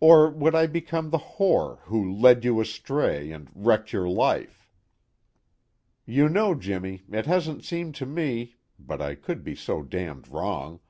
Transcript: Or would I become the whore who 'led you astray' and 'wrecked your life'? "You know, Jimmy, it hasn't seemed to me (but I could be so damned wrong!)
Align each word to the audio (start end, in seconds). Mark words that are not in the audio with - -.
Or 0.00 0.28
would 0.28 0.56
I 0.56 0.66
become 0.66 1.10
the 1.10 1.38
whore 1.38 1.78
who 1.82 2.12
'led 2.12 2.44
you 2.44 2.60
astray' 2.60 3.30
and 3.30 3.48
'wrecked 3.54 3.92
your 3.92 4.08
life'? 4.08 4.68
"You 6.04 6.28
know, 6.28 6.56
Jimmy, 6.56 7.04
it 7.08 7.26
hasn't 7.26 7.62
seemed 7.64 7.94
to 7.94 8.04
me 8.06 8.56
(but 8.80 9.00
I 9.00 9.14
could 9.14 9.44
be 9.44 9.54
so 9.54 9.84
damned 9.84 10.26
wrong!) 10.26 10.80